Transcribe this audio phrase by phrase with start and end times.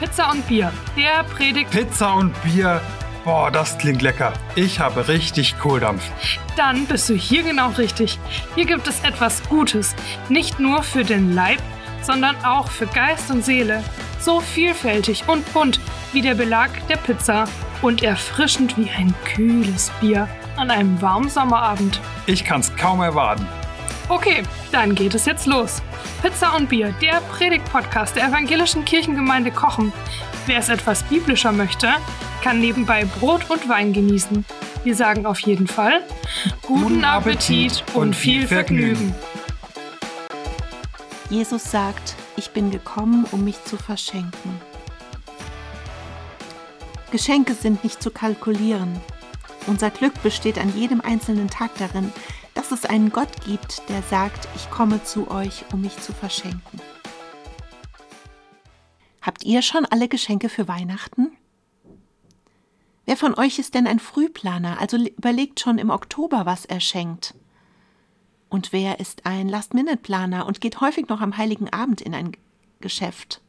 [0.00, 1.70] Pizza und Bier, der Predigt.
[1.72, 2.80] Pizza und Bier.
[3.24, 4.32] Boah, das klingt lecker.
[4.54, 6.02] Ich habe richtig Kohldampf.
[6.56, 8.16] Dann bist du hier genau richtig.
[8.54, 9.96] Hier gibt es etwas Gutes.
[10.28, 11.58] Nicht nur für den Leib,
[12.02, 13.82] sondern auch für Geist und Seele.
[14.20, 15.80] So vielfältig und bunt
[16.12, 17.46] wie der Belag der Pizza
[17.82, 22.00] und erfrischend wie ein kühles Bier an einem warmen Sommerabend.
[22.26, 23.46] Ich kann's kaum erwarten.
[24.10, 25.82] Okay, dann geht es jetzt los.
[26.22, 29.92] Pizza und Bier, der Predigt-Podcast der evangelischen Kirchengemeinde Kochen.
[30.46, 31.88] Wer es etwas biblischer möchte,
[32.42, 34.46] kann nebenbei Brot und Wein genießen.
[34.82, 36.02] Wir sagen auf jeden Fall
[36.62, 39.14] guten Appetit und viel Vergnügen.
[41.28, 44.58] Jesus sagt, ich bin gekommen, um mich zu verschenken.
[47.10, 48.98] Geschenke sind nicht zu kalkulieren.
[49.66, 52.10] Unser Glück besteht an jedem einzelnen Tag darin,
[52.68, 56.80] dass es einen Gott gibt, der sagt, ich komme zu euch, um mich zu verschenken.
[59.22, 61.32] Habt ihr schon alle Geschenke für Weihnachten?
[63.06, 67.34] Wer von euch ist denn ein Frühplaner, also überlegt schon im Oktober, was er schenkt?
[68.50, 72.32] Und wer ist ein Last-Minute-Planer und geht häufig noch am heiligen Abend in ein
[72.80, 73.40] Geschäft?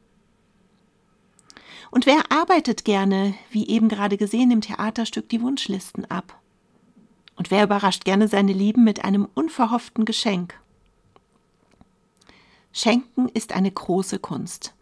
[1.91, 6.39] Und wer arbeitet gerne, wie eben gerade gesehen im Theaterstück, die Wunschlisten ab?
[7.39, 10.59] Und wer überrascht gerne seine Lieben mit einem unverhofften Geschenk?
[12.73, 14.75] Schenken ist eine große Kunst.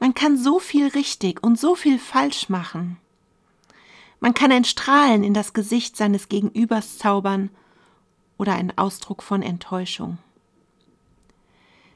[0.00, 2.96] Man kann so viel richtig und so viel falsch machen.
[4.18, 7.48] Man kann ein Strahlen in das Gesicht seines Gegenübers zaubern
[8.38, 10.18] oder einen Ausdruck von Enttäuschung.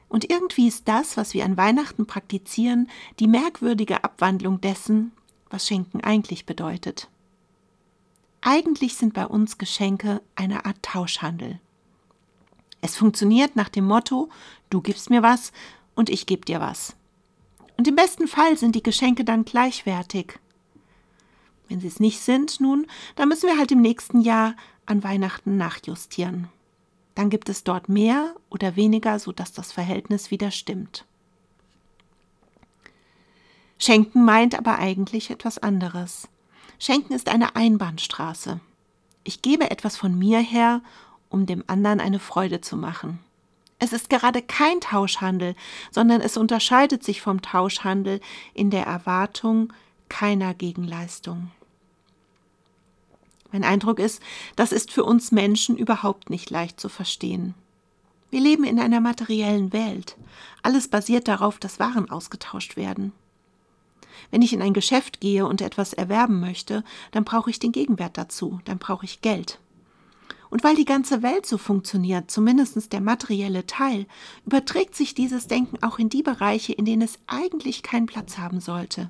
[0.07, 5.11] Und irgendwie ist das, was wir an Weihnachten praktizieren, die merkwürdige Abwandlung dessen,
[5.49, 7.09] was Schenken eigentlich bedeutet.
[8.47, 11.59] Eigentlich sind bei uns Geschenke eine Art Tauschhandel.
[12.79, 14.29] Es funktioniert nach dem Motto,
[14.69, 15.51] du gibst mir was
[15.95, 16.95] und ich gebe dir was.
[17.75, 20.39] Und im besten Fall sind die Geschenke dann gleichwertig.
[21.69, 24.55] Wenn sie es nicht sind, nun, dann müssen wir halt im nächsten Jahr
[24.85, 26.47] an Weihnachten nachjustieren.
[27.15, 31.03] Dann gibt es dort mehr oder weniger, sodass das Verhältnis wieder stimmt.
[33.79, 36.27] Schenken meint aber eigentlich etwas anderes.
[36.79, 38.59] Schenken ist eine Einbahnstraße.
[39.23, 40.81] Ich gebe etwas von mir her,
[41.29, 43.19] um dem anderen eine Freude zu machen.
[43.79, 45.55] Es ist gerade kein Tauschhandel,
[45.91, 48.21] sondern es unterscheidet sich vom Tauschhandel
[48.53, 49.73] in der Erwartung
[50.07, 51.51] keiner Gegenleistung.
[53.51, 54.21] Mein Eindruck ist,
[54.55, 57.53] das ist für uns Menschen überhaupt nicht leicht zu verstehen.
[58.29, 60.17] Wir leben in einer materiellen Welt.
[60.61, 63.13] Alles basiert darauf, dass Waren ausgetauscht werden.
[64.31, 68.17] Wenn ich in ein Geschäft gehe und etwas erwerben möchte, dann brauche ich den Gegenwert
[68.17, 69.59] dazu, dann brauche ich Geld.
[70.49, 74.05] Und weil die ganze Welt so funktioniert, zumindest der materielle Teil,
[74.45, 78.61] überträgt sich dieses Denken auch in die Bereiche, in denen es eigentlich keinen Platz haben
[78.61, 79.09] sollte.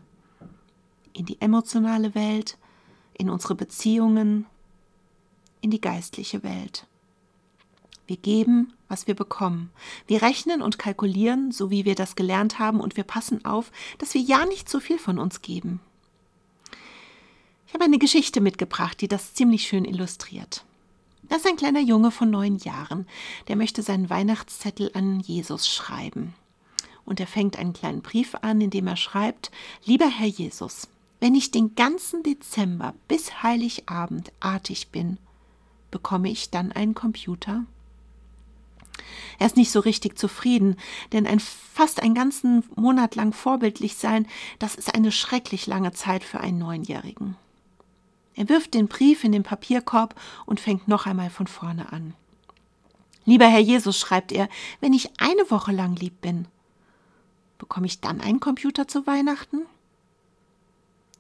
[1.14, 2.58] In die emotionale Welt,
[3.14, 4.46] in unsere Beziehungen,
[5.62, 6.88] in die geistliche Welt.
[8.08, 9.72] Wir geben, was wir bekommen.
[10.08, 14.14] Wir rechnen und kalkulieren, so wie wir das gelernt haben, und wir passen auf, dass
[14.14, 15.80] wir ja nicht zu viel von uns geben.
[17.68, 20.64] Ich habe eine Geschichte mitgebracht, die das ziemlich schön illustriert.
[21.24, 23.08] Das ist ein kleiner Junge von neun Jahren,
[23.48, 26.36] der möchte seinen Weihnachtszettel an Jesus schreiben.
[27.04, 29.52] Und er fängt einen kleinen Brief an, in dem er schreibt,
[29.84, 30.88] Lieber Herr Jesus,
[31.20, 35.18] wenn ich den ganzen Dezember bis Heiligabend artig bin,
[35.90, 37.66] bekomme ich dann einen Computer?
[39.40, 40.78] Er ist nicht so richtig zufrieden,
[41.12, 44.28] denn ein fast einen ganzen Monat lang vorbildlich sein,
[44.60, 47.36] das ist eine schrecklich lange Zeit für einen Neunjährigen.
[48.36, 52.14] Er wirft den Brief in den Papierkorb und fängt noch einmal von vorne an.
[53.26, 54.50] Lieber Herr Jesus, schreibt er,
[54.82, 56.48] wenn ich eine Woche lang lieb bin,
[57.58, 59.62] bekomme ich dann einen Computer zu Weihnachten?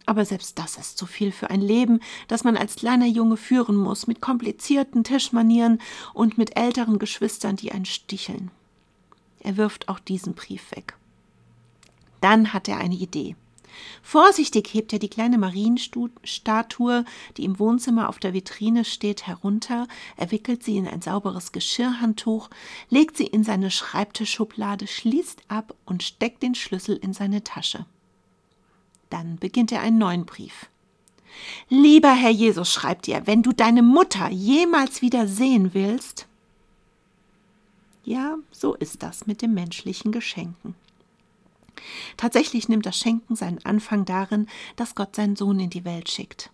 [0.05, 3.75] Aber selbst das ist zu viel für ein Leben, das man als kleiner Junge führen
[3.75, 5.79] muss, mit komplizierten Tischmanieren
[6.13, 8.51] und mit älteren Geschwistern, die einen sticheln.
[9.39, 10.95] Er wirft auch diesen Brief weg.
[12.21, 13.35] Dann hat er eine Idee.
[14.01, 17.05] Vorsichtig hebt er die kleine Marienstatue,
[17.37, 19.87] die im Wohnzimmer auf der Vitrine steht, herunter,
[20.17, 22.49] er wickelt sie in ein sauberes Geschirrhandtuch,
[22.89, 27.85] legt sie in seine Schreibtischschublade, schließt ab und steckt den Schlüssel in seine Tasche.
[29.09, 30.69] Dann beginnt er einen neuen Brief.
[31.69, 36.27] Lieber Herr Jesus, schreibt er, wenn du deine Mutter jemals wieder sehen willst.
[38.03, 40.75] Ja, so ist das mit dem menschlichen Geschenken.
[42.17, 46.51] Tatsächlich nimmt das Schenken seinen Anfang darin, dass Gott seinen Sohn in die Welt schickt.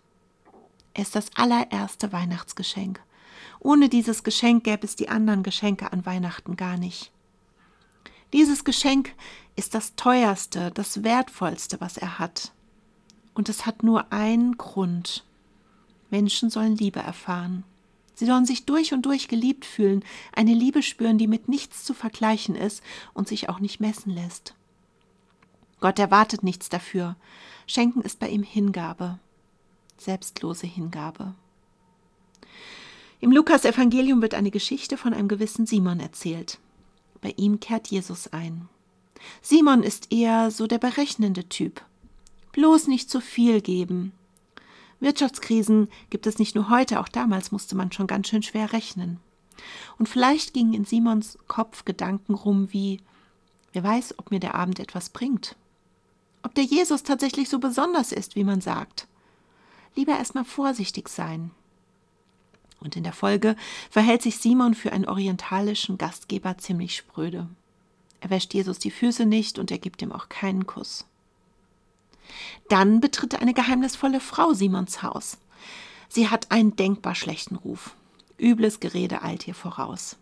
[0.94, 3.00] Er ist das allererste Weihnachtsgeschenk.
[3.60, 7.11] Ohne dieses Geschenk gäbe es die anderen Geschenke an Weihnachten gar nicht.
[8.32, 9.14] Dieses Geschenk
[9.56, 12.52] ist das teuerste, das wertvollste, was er hat.
[13.34, 15.24] Und es hat nur einen Grund.
[16.10, 17.64] Menschen sollen Liebe erfahren.
[18.14, 21.94] Sie sollen sich durch und durch geliebt fühlen, eine Liebe spüren, die mit nichts zu
[21.94, 22.82] vergleichen ist
[23.14, 24.54] und sich auch nicht messen lässt.
[25.80, 27.16] Gott erwartet nichts dafür.
[27.66, 29.18] Schenken ist bei ihm Hingabe,
[29.96, 31.34] selbstlose Hingabe.
[33.20, 36.58] Im Lukas-Evangelium wird eine Geschichte von einem gewissen Simon erzählt.
[37.22, 38.68] Bei ihm kehrt Jesus ein.
[39.40, 41.82] Simon ist eher so der berechnende Typ.
[42.52, 44.12] Bloß nicht zu viel geben,
[45.02, 49.18] Wirtschaftskrisen gibt es nicht nur heute, auch damals musste man schon ganz schön schwer rechnen.
[49.98, 53.00] Und vielleicht gingen in Simons Kopf Gedanken rum wie,
[53.72, 55.56] wer weiß, ob mir der Abend etwas bringt.
[56.44, 59.08] Ob der Jesus tatsächlich so besonders ist, wie man sagt.
[59.96, 61.50] Lieber erstmal vorsichtig sein.
[62.82, 63.56] Und in der Folge
[63.90, 67.48] verhält sich Simon für einen orientalischen Gastgeber ziemlich spröde.
[68.20, 71.06] Er wäscht Jesus die Füße nicht und er gibt ihm auch keinen Kuss.
[72.68, 75.38] Dann betritt eine geheimnisvolle Frau Simons Haus.
[76.08, 77.96] Sie hat einen denkbar schlechten Ruf.
[78.38, 80.16] Übles Gerede eilt ihr voraus.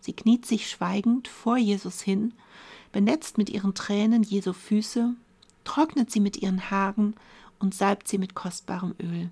[0.00, 2.34] Sie kniet sich schweigend vor Jesus hin,
[2.90, 5.14] benetzt mit ihren Tränen Jesu Füße,
[5.64, 7.14] trocknet sie mit ihren Haaren
[7.58, 9.30] und salbt sie mit kostbarem Öl.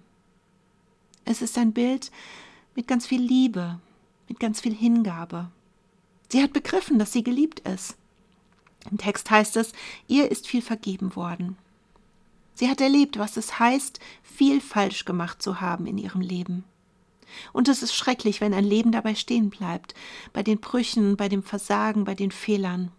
[1.25, 2.11] Es ist ein Bild
[2.75, 3.79] mit ganz viel Liebe,
[4.29, 5.51] mit ganz viel Hingabe.
[6.29, 7.97] Sie hat begriffen, dass sie geliebt ist.
[8.91, 9.73] Im Text heißt es,
[10.09, 11.57] ihr ist viel vergeben worden.
[12.55, 16.65] Sie hat erlebt, was es heißt, viel falsch gemacht zu haben in ihrem Leben.
[17.53, 19.95] Und es ist schrecklich, wenn ein Leben dabei stehen bleibt,
[20.33, 22.91] bei den Brüchen, bei dem Versagen, bei den Fehlern.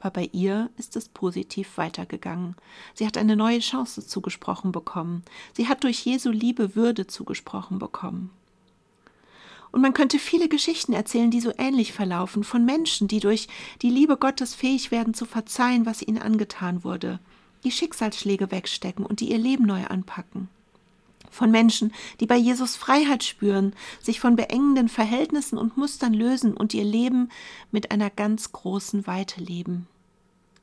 [0.00, 2.56] Aber bei ihr ist es positiv weitergegangen.
[2.94, 5.22] Sie hat eine neue Chance zugesprochen bekommen.
[5.54, 8.30] Sie hat durch Jesu Liebe Würde zugesprochen bekommen.
[9.72, 13.48] Und man könnte viele Geschichten erzählen, die so ähnlich verlaufen, von Menschen, die durch
[13.82, 17.18] die Liebe Gottes fähig werden zu verzeihen, was ihnen angetan wurde,
[17.64, 20.48] die Schicksalsschläge wegstecken und die ihr Leben neu anpacken.
[21.34, 26.74] Von Menschen, die bei Jesus Freiheit spüren, sich von beengenden Verhältnissen und Mustern lösen und
[26.74, 27.28] ihr Leben
[27.72, 29.88] mit einer ganz großen Weite leben.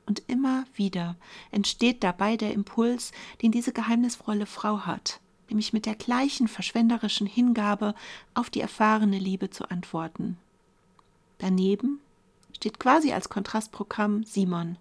[0.06, 1.18] Und immer wieder
[1.52, 5.20] entsteht dabei der Impuls, den diese geheimnisvolle Frau hat
[5.50, 7.94] nämlich mit der gleichen verschwenderischen Hingabe
[8.34, 10.38] auf die erfahrene Liebe zu antworten.
[11.40, 12.00] Daneben
[12.56, 14.78] steht quasi als Kontrastprogramm Simon,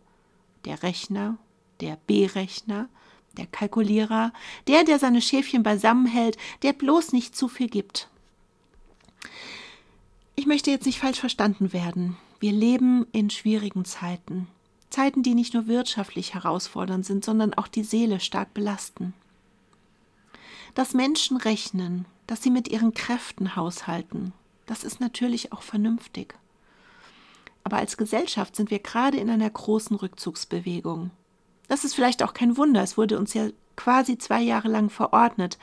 [0.64, 1.38] der Rechner,
[1.80, 2.88] der B-Rechner,
[3.36, 4.32] der Kalkulierer,
[4.66, 8.08] der, der seine Schäfchen beisammenhält, der bloß nicht zu viel gibt.
[10.36, 12.16] Ich möchte jetzt nicht falsch verstanden werden.
[12.38, 14.48] Wir leben in schwierigen Zeiten.
[14.88, 19.14] Zeiten, die nicht nur wirtschaftlich herausfordernd sind, sondern auch die Seele stark belasten
[20.74, 24.32] dass Menschen rechnen, dass sie mit ihren Kräften haushalten.
[24.66, 26.34] Das ist natürlich auch vernünftig.
[27.64, 31.10] Aber als Gesellschaft sind wir gerade in einer großen Rückzugsbewegung.
[31.70, 35.56] Das ist vielleicht auch kein Wunder, es wurde uns ja quasi zwei Jahre lang verordnet.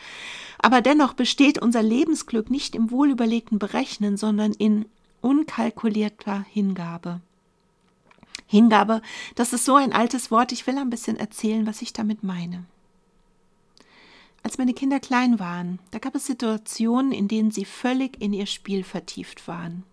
[0.57, 4.85] Aber dennoch besteht unser Lebensglück nicht im wohlüberlegten Berechnen, sondern in
[5.19, 7.19] unkalkulierter Hingabe.
[8.45, 9.01] Hingabe,
[9.35, 12.63] das ist so ein altes Wort, ich will ein bisschen erzählen, was ich damit meine.
[14.43, 18.45] Als meine Kinder klein waren, da gab es Situationen, in denen sie völlig in ihr
[18.45, 19.83] Spiel vertieft waren.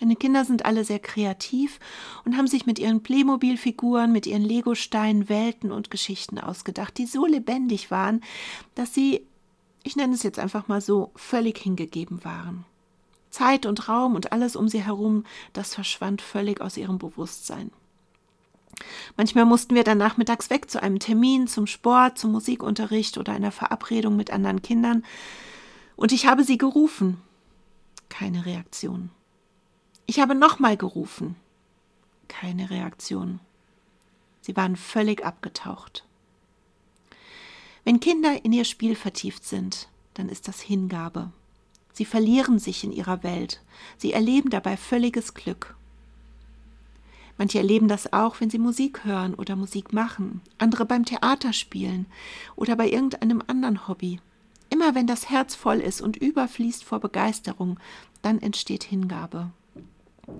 [0.00, 1.78] Meine Kinder sind alle sehr kreativ
[2.24, 7.26] und haben sich mit ihren Playmobil-Figuren, mit ihren Legosteinen Welten und Geschichten ausgedacht, die so
[7.26, 8.22] lebendig waren,
[8.74, 9.26] dass sie,
[9.82, 12.64] ich nenne es jetzt einfach mal so, völlig hingegeben waren.
[13.28, 17.70] Zeit und Raum und alles um sie herum, das verschwand völlig aus ihrem Bewusstsein.
[19.18, 23.52] Manchmal mussten wir dann nachmittags weg zu einem Termin, zum Sport, zum Musikunterricht oder einer
[23.52, 25.04] Verabredung mit anderen Kindern.
[25.96, 27.20] Und ich habe sie gerufen.
[28.08, 29.10] Keine Reaktion.
[30.10, 31.36] Ich habe nochmal gerufen.
[32.26, 33.38] Keine Reaktion.
[34.40, 36.04] Sie waren völlig abgetaucht.
[37.84, 41.30] Wenn Kinder in ihr Spiel vertieft sind, dann ist das Hingabe.
[41.92, 43.62] Sie verlieren sich in ihrer Welt.
[43.98, 45.76] Sie erleben dabei völliges Glück.
[47.38, 52.06] Manche erleben das auch, wenn sie Musik hören oder Musik machen, andere beim Theater spielen
[52.56, 54.18] oder bei irgendeinem anderen Hobby.
[54.70, 57.78] Immer wenn das Herz voll ist und überfließt vor Begeisterung,
[58.22, 59.52] dann entsteht Hingabe.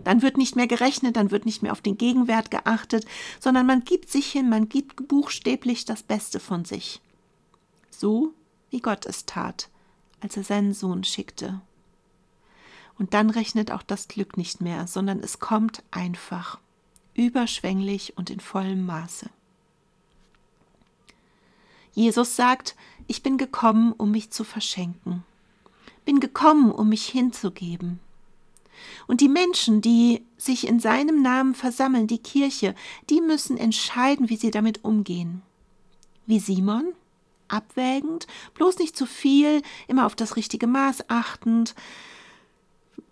[0.04, 3.04] Dann wird nicht mehr gerechnet, dann wird nicht mehr auf den Gegenwert geachtet,
[3.38, 7.00] sondern man gibt sich hin, man gibt buchstäblich das Beste von sich.
[7.90, 8.32] So
[8.70, 9.68] wie Gott es tat,
[10.20, 11.60] als er seinen Sohn schickte.
[12.98, 16.58] Und dann rechnet auch das Glück nicht mehr, sondern es kommt einfach
[17.14, 19.30] überschwänglich und in vollem Maße.
[21.92, 25.24] Jesus sagt, ich bin gekommen, um mich zu verschenken,
[26.04, 28.00] bin gekommen, um mich hinzugeben.
[29.06, 32.74] Und die Menschen, die sich in seinem Namen versammeln, die Kirche,
[33.08, 35.42] die müssen entscheiden, wie sie damit umgehen.
[36.26, 36.92] Wie Simon,
[37.48, 41.74] abwägend, bloß nicht zu viel, immer auf das richtige Maß achtend,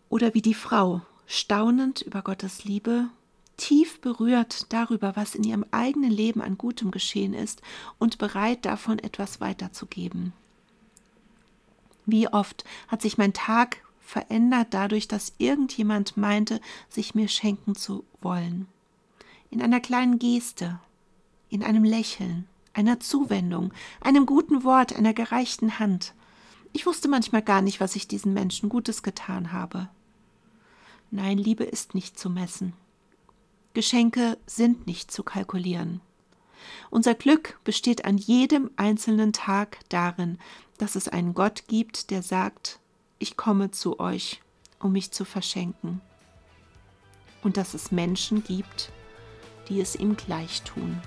[0.09, 3.09] oder wie die Frau, staunend über Gottes Liebe,
[3.59, 7.61] tief berührt darüber, was in ihrem eigenen Leben an Gutem geschehen ist
[7.99, 10.33] und bereit davon etwas weiterzugeben.
[12.07, 18.05] Wie oft hat sich mein Tag verändert dadurch, dass irgendjemand meinte, sich mir schenken zu
[18.23, 18.67] wollen.
[19.51, 20.81] In einer kleinen Geste,
[21.51, 26.15] in einem Lächeln, einer Zuwendung, einem guten Wort, einer gereichten Hand.
[26.73, 29.91] Ich wusste manchmal gar nicht, was ich diesen Menschen Gutes getan habe.
[31.11, 32.73] Nein, Liebe ist nicht zu messen.
[33.75, 36.01] Geschenke sind nicht zu kalkulieren.
[36.89, 40.39] Unser Glück besteht an jedem einzelnen Tag darin,
[40.79, 42.81] dass es einen Gott gibt, der sagt,
[43.19, 44.41] ich komme zu euch,
[44.79, 46.01] um mich zu verschenken.
[47.43, 48.91] Und dass es Menschen gibt,
[49.69, 51.01] die es ihm gleich tun.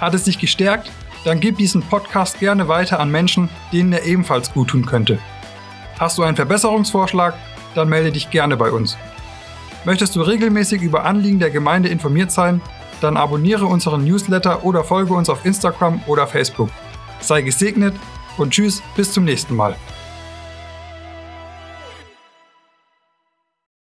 [0.00, 0.90] Hat es dich gestärkt?
[1.24, 5.18] Dann gib diesen Podcast gerne weiter an Menschen, denen er ebenfalls gut tun könnte.
[5.98, 7.34] Hast du einen Verbesserungsvorschlag?
[7.74, 8.96] Dann melde dich gerne bei uns.
[9.84, 12.60] Möchtest du regelmäßig über Anliegen der Gemeinde informiert sein?
[13.00, 16.70] Dann abonniere unseren Newsletter oder folge uns auf Instagram oder Facebook.
[17.20, 17.94] Sei gesegnet
[18.36, 19.76] und tschüss, bis zum nächsten Mal.